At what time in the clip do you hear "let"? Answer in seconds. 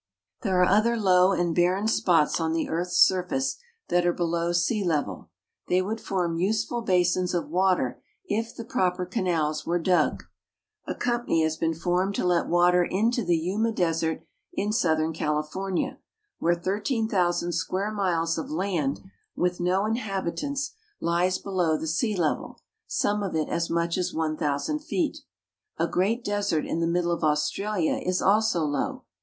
12.25-12.47